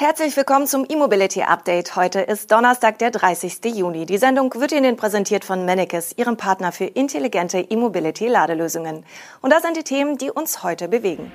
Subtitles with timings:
[0.00, 1.96] Herzlich willkommen zum E-Mobility Update.
[1.96, 3.58] Heute ist Donnerstag, der 30.
[3.64, 4.06] Juni.
[4.06, 9.04] Die Sendung wird Ihnen präsentiert von Mennekes, Ihrem Partner für intelligente E-Mobility Ladelösungen.
[9.42, 11.32] Und das sind die Themen, die uns heute bewegen.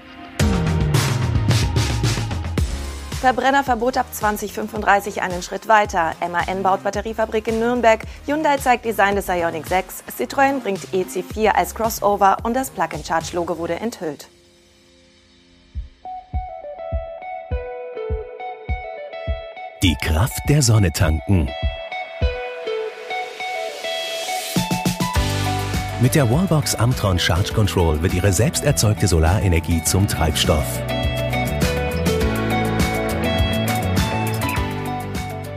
[3.20, 6.14] Verbrennerverbot ab 2035 einen Schritt weiter.
[6.22, 8.00] MAN baut Batteriefabrik in Nürnberg.
[8.28, 10.06] Hyundai zeigt Design des Ioniq 6.
[10.18, 14.30] Citroën bringt EC4 als Crossover und das Plug-in-Charge-Logo wurde enthüllt.
[19.84, 21.50] Die Kraft der Sonne tanken.
[26.02, 30.82] Mit der Wallbox Amtron Charge Control wird Ihre selbst erzeugte Solarenergie zum Treibstoff.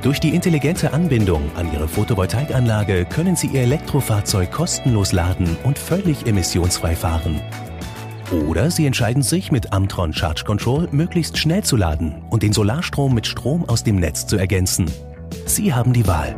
[0.03, 6.27] Durch die intelligente Anbindung an Ihre Photovoltaikanlage können Sie Ihr Elektrofahrzeug kostenlos laden und völlig
[6.27, 7.41] emissionsfrei fahren.
[8.33, 13.15] Oder Sie entscheiden sich mit Amtron Charge Control möglichst schnell zu laden und den Solarstrom
[13.15, 14.91] mit Strom aus dem Netz zu ergänzen.
[15.45, 16.35] Sie haben die Wahl.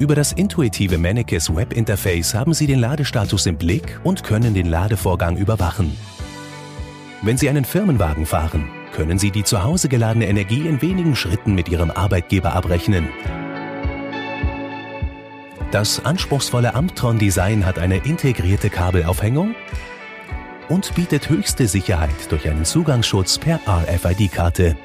[0.00, 5.36] Über das intuitive Mannekes Webinterface haben Sie den Ladestatus im Blick und können den Ladevorgang
[5.36, 5.96] überwachen.
[7.22, 11.54] Wenn Sie einen Firmenwagen fahren, können Sie die zu Hause geladene Energie in wenigen Schritten
[11.54, 13.06] mit Ihrem Arbeitgeber abrechnen
[15.72, 19.54] das anspruchsvolle Amtron-Design hat eine integrierte Kabelaufhängung
[20.68, 24.76] und bietet höchste Sicherheit durch einen Zugangsschutz per RFID-Karte.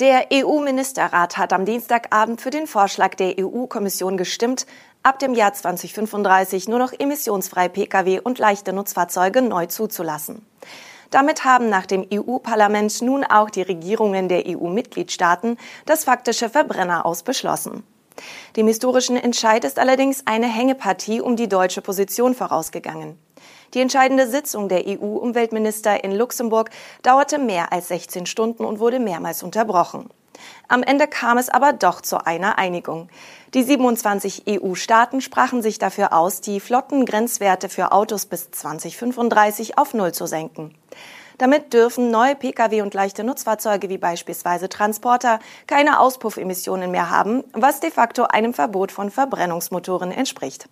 [0.00, 4.64] Der EU-Ministerrat hat am Dienstagabend für den Vorschlag der EU-Kommission gestimmt,
[5.02, 10.46] ab dem Jahr 2035 nur noch emissionsfreie Pkw und leichte Nutzfahrzeuge neu zuzulassen.
[11.10, 17.24] Damit haben nach dem EU-Parlament nun auch die Regierungen der EU-Mitgliedstaaten das faktische Verbrenner aus
[17.24, 17.82] beschlossen.
[18.54, 23.18] Dem historischen Entscheid ist allerdings eine Hängepartie um die deutsche Position vorausgegangen.
[23.74, 26.70] Die entscheidende Sitzung der EU-Umweltminister in Luxemburg
[27.02, 30.08] dauerte mehr als 16 Stunden und wurde mehrmals unterbrochen.
[30.68, 33.08] Am Ende kam es aber doch zu einer Einigung.
[33.54, 40.12] Die 27 EU-Staaten sprachen sich dafür aus, die Flottengrenzwerte für Autos bis 2035 auf Null
[40.12, 40.74] zu senken.
[41.38, 45.38] Damit dürfen neue Pkw und leichte Nutzfahrzeuge wie beispielsweise Transporter
[45.68, 50.68] keine Auspuffemissionen mehr haben, was de facto einem Verbot von Verbrennungsmotoren entspricht.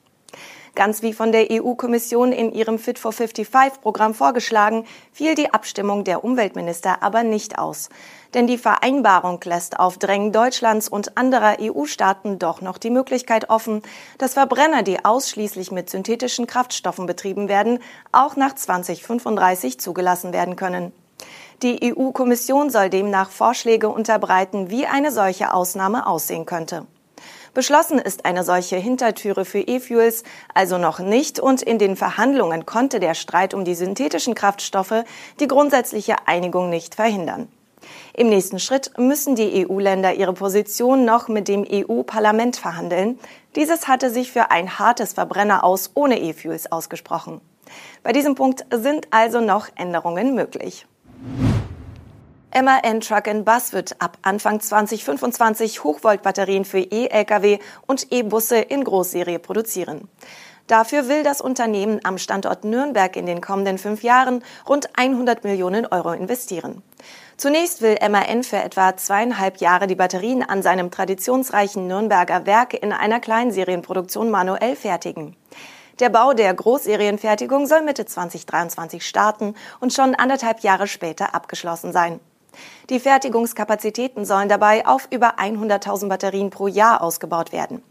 [0.77, 6.23] Ganz wie von der EU-Kommission in ihrem Fit for 55-Programm vorgeschlagen, fiel die Abstimmung der
[6.23, 7.89] Umweltminister aber nicht aus.
[8.35, 13.81] Denn die Vereinbarung lässt auf Drängen Deutschlands und anderer EU-Staaten doch noch die Möglichkeit offen,
[14.19, 17.79] dass Verbrenner, die ausschließlich mit synthetischen Kraftstoffen betrieben werden,
[18.13, 20.93] auch nach 2035 zugelassen werden können.
[21.63, 26.87] Die EU-Kommission soll demnach Vorschläge unterbreiten, wie eine solche Ausnahme aussehen könnte.
[27.57, 33.01] Beschlossen ist eine solche Hintertüre für E-Fuels also noch nicht und in den Verhandlungen konnte
[33.01, 35.05] der Streit um die synthetischen Kraftstoffe
[35.41, 37.49] die grundsätzliche Einigung nicht verhindern.
[38.13, 43.19] Im nächsten Schritt müssen die EU-Länder ihre Position noch mit dem EU-Parlament verhandeln.
[43.55, 47.41] Dieses hatte sich für ein hartes Verbrenner aus ohne E-Fuels ausgesprochen.
[48.03, 50.87] Bei diesem Punkt sind also noch Änderungen möglich.
[52.63, 60.09] MAN Truck Bus wird ab Anfang 2025 Hochvoltbatterien für E-Lkw und E-Busse in Großserie produzieren.
[60.67, 65.85] Dafür will das Unternehmen am Standort Nürnberg in den kommenden fünf Jahren rund 100 Millionen
[65.85, 66.83] Euro investieren.
[67.37, 72.91] Zunächst will MAN für etwa zweieinhalb Jahre die Batterien an seinem traditionsreichen Nürnberger Werk in
[72.91, 75.37] einer Kleinserienproduktion manuell fertigen.
[76.01, 82.19] Der Bau der Großserienfertigung soll Mitte 2023 starten und schon anderthalb Jahre später abgeschlossen sein.
[82.91, 87.83] Die Fertigungskapazitäten sollen dabei auf über 100.000 Batterien pro Jahr ausgebaut werden.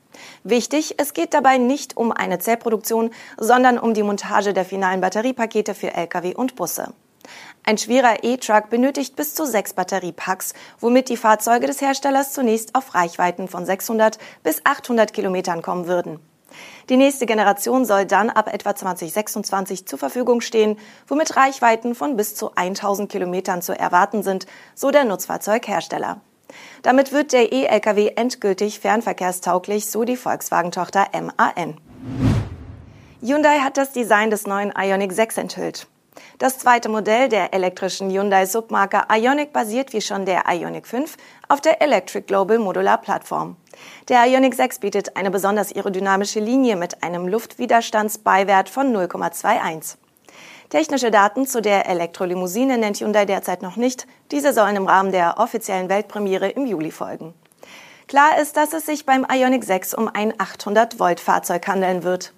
[0.44, 5.75] Wichtig, es geht dabei nicht um eine Zellproduktion, sondern um die Montage der finalen Batteriepakete
[5.75, 6.94] für Lkw und Busse.
[7.63, 12.94] Ein schwerer E-Truck benötigt bis zu sechs Batteriepacks, womit die Fahrzeuge des Herstellers zunächst auf
[12.94, 16.19] Reichweiten von 600 bis 800 Kilometern kommen würden.
[16.90, 22.36] Die nächste Generation soll dann ab etwa 2026 zur Verfügung stehen, womit Reichweiten von bis
[22.36, 26.22] zu 1000 Kilometern zu erwarten sind, so der Nutzfahrzeughersteller.
[26.84, 31.78] Damit wird der E-Lkw endgültig fernverkehrstauglich, so die Volkswagen-Tochter MAN.
[33.22, 35.88] Hyundai hat das Design des neuen Ioniq 6 enthüllt.
[36.38, 41.18] Das zweite Modell der elektrischen Hyundai-Submarke Ioniq basiert wie schon der Ioniq 5
[41.48, 43.56] auf der Electric Global Modular Plattform.
[44.10, 49.98] Der Ioniq 6 bietet eine besonders aerodynamische Linie mit einem Luftwiderstandsbeiwert von 0,21.
[50.70, 54.08] Technische Daten zu der Elektrolimousine nennt Hyundai derzeit noch nicht.
[54.32, 57.34] Diese sollen im Rahmen der offiziellen Weltpremiere im Juli folgen.
[58.07, 62.34] Klar ist, dass es sich beim Ioniq 6 um ein 800-Volt-Fahrzeug handeln wird.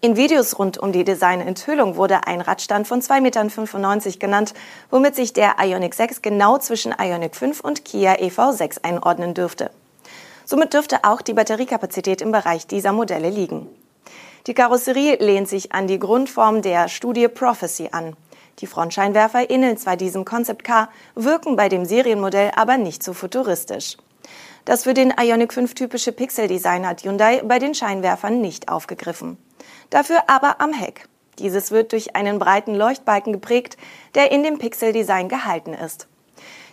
[0.00, 4.54] In Videos rund um die Designenthüllung wurde ein Radstand von 2,95 Metern genannt,
[4.90, 9.70] womit sich der Ioniq 6 genau zwischen Ioniq 5 und Kia EV6 einordnen dürfte.
[10.44, 13.68] Somit dürfte auch die Batteriekapazität im Bereich dieser Modelle liegen.
[14.48, 18.16] Die Karosserie lehnt sich an die Grundform der Studie Prophecy an.
[18.58, 23.96] Die Frontscheinwerfer ähneln zwar diesem Concept Car, wirken bei dem Serienmodell aber nicht so futuristisch.
[24.64, 29.38] Das für den Ioniq 5 typische Pixel-Design hat Hyundai bei den Scheinwerfern nicht aufgegriffen
[29.90, 31.08] dafür aber am Heck.
[31.38, 33.76] Dieses wird durch einen breiten Leuchtbalken geprägt,
[34.14, 36.08] der in dem Pixel-Design gehalten ist.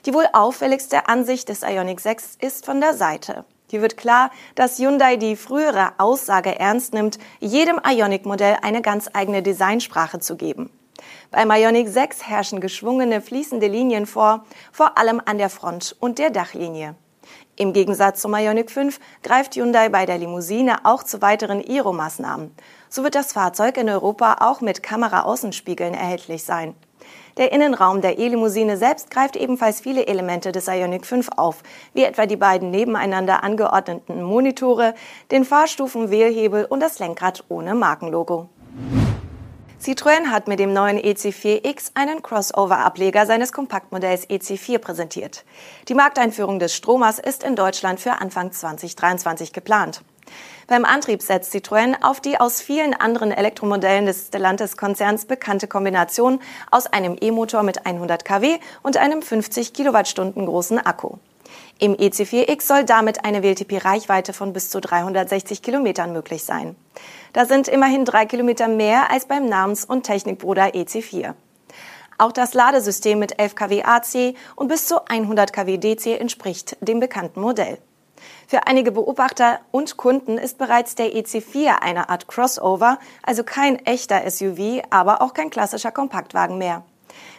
[0.06, 3.46] Die wohl auffälligste Ansicht des Ioniq 6 ist von der Seite.
[3.70, 9.42] Hier wird klar, dass Hyundai die frühere Aussage ernst nimmt, jedem Ioniq-Modell eine ganz eigene
[9.42, 10.70] Designsprache zu geben.
[11.30, 16.32] Beim Ioniq 6 herrschen geschwungene, fließende Linien vor, vor allem an der Front und der
[16.32, 16.96] Dachlinie.
[17.56, 22.56] Im Gegensatz zum Ioniq 5 greift Hyundai bei der Limousine auch zu weiteren Aero-Maßnahmen.
[22.90, 26.76] So wird das Fahrzeug in Europa auch mit Kamera-Außenspiegeln erhältlich sein.
[27.38, 31.64] Der Innenraum der E-Limousine selbst greift ebenfalls viele Elemente des Ioniq 5 auf,
[31.94, 34.94] wie etwa die beiden nebeneinander angeordneten Monitore,
[35.32, 38.50] den Fahrstufen-Wählhebel und das Lenkrad ohne Markenlogo.
[39.82, 45.44] Citroën hat mit dem neuen EC4X einen Crossover-Ableger seines Kompaktmodells EC4 präsentiert.
[45.88, 50.04] Die Markteinführung des Stromers ist in Deutschland für Anfang 2023 geplant.
[50.68, 56.40] Beim Antrieb setzt Citroën auf die aus vielen anderen Elektromodellen des Stellantis-Konzerns bekannte Kombination
[56.70, 61.18] aus einem E-Motor mit 100 kW und einem 50 Kilowattstunden großen Akku.
[61.80, 66.76] Im EC4X soll damit eine WLTP-Reichweite von bis zu 360 Kilometern möglich sein.
[67.34, 71.34] Das sind immerhin drei Kilometer mehr als beim Namens- und Technikbruder EC4.
[72.18, 77.00] Auch das Ladesystem mit 11 kW AC und bis zu 100 kW DC entspricht dem
[77.00, 77.80] bekannten Modell.
[78.48, 84.30] Für einige Beobachter und Kunden ist bereits der EC4 eine Art Crossover, also kein echter
[84.30, 86.84] SUV, aber auch kein klassischer Kompaktwagen mehr.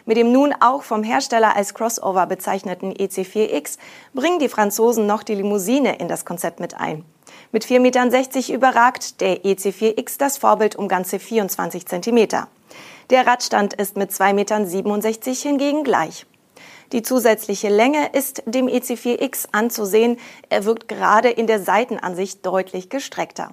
[0.05, 3.77] Mit dem nun auch vom Hersteller als Crossover bezeichneten EC4X
[4.13, 7.05] bringen die Franzosen noch die Limousine in das Konzept mit ein.
[7.51, 12.47] Mit 4,60 Metern überragt der EC4X das Vorbild um ganze 24 Zentimeter.
[13.09, 14.65] Der Radstand ist mit 2,67 Metern
[15.41, 16.25] hingegen gleich.
[16.91, 20.17] Die zusätzliche Länge ist dem EC4X anzusehen.
[20.49, 23.51] Er wirkt gerade in der Seitenansicht deutlich gestreckter.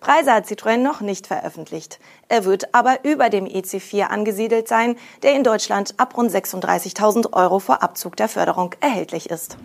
[0.00, 1.98] Preise hat Citroën noch nicht veröffentlicht.
[2.28, 7.58] Er wird aber über dem EC4 angesiedelt sein, der in Deutschland ab rund 36.000 Euro
[7.58, 9.56] vor Abzug der Förderung erhältlich ist.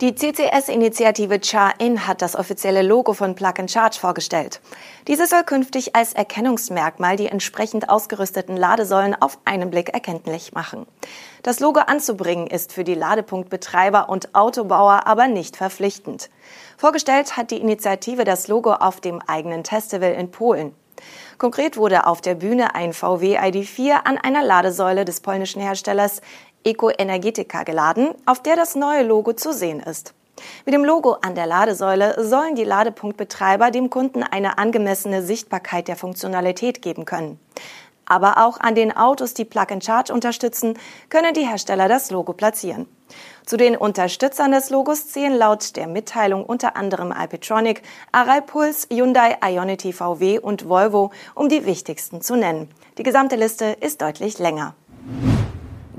[0.00, 4.62] Die CCS-Initiative Char-In hat das offizielle Logo von Plug and Charge vorgestellt.
[5.08, 10.86] Dieses soll künftig als Erkennungsmerkmal die entsprechend ausgerüsteten Ladesäulen auf einen Blick erkenntlich machen.
[11.42, 16.30] Das Logo anzubringen ist für die Ladepunktbetreiber und Autobauer aber nicht verpflichtend.
[16.78, 20.74] Vorgestellt hat die Initiative das Logo auf dem eigenen Festival in Polen.
[21.38, 26.20] Konkret wurde auf der Bühne ein VW ID4 an einer Ladesäule des polnischen Herstellers
[26.64, 30.14] Eco Energetica geladen, auf der das neue Logo zu sehen ist.
[30.64, 35.96] Mit dem Logo an der Ladesäule sollen die Ladepunktbetreiber dem Kunden eine angemessene Sichtbarkeit der
[35.96, 37.38] Funktionalität geben können.
[38.06, 40.76] Aber auch an den Autos, die Plug and Charge unterstützen,
[41.10, 42.86] können die Hersteller das Logo platzieren.
[43.46, 49.38] Zu den Unterstützern des Logos zählen laut der Mitteilung unter anderem Alpitronic, Aral Puls, Hyundai,
[49.44, 52.68] Ionity VW und Volvo, um die wichtigsten zu nennen.
[52.98, 54.74] Die gesamte Liste ist deutlich länger.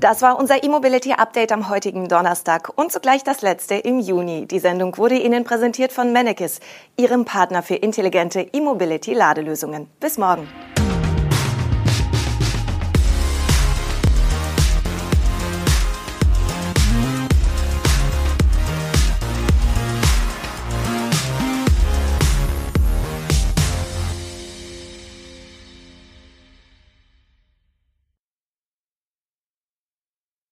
[0.02, 4.46] Das war unser E-Mobility Update am heutigen Donnerstag und zugleich das letzte im Juni.
[4.46, 6.58] Die Sendung wurde Ihnen präsentiert von Mennekes,
[6.96, 9.86] Ihrem Partner für intelligente E-Mobility Ladelösungen.
[10.00, 10.48] Bis morgen.